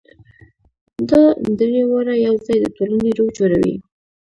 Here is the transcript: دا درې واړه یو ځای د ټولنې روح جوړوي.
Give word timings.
دا 1.09 1.23
درې 1.59 1.81
واړه 1.89 2.15
یو 2.27 2.35
ځای 2.45 2.57
د 2.61 2.65
ټولنې 2.77 3.09
روح 3.17 3.29
جوړوي. 3.37 3.75